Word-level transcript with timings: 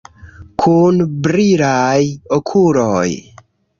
Kun 0.61 1.03
brilaj 1.27 2.01
okuloj! 2.39 3.09